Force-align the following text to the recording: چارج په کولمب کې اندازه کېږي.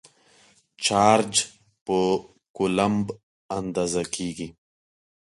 چارج 0.85 1.33
په 1.85 1.97
کولمب 2.57 3.07
کې 3.15 3.17
اندازه 3.57 4.03
کېږي. 4.15 4.47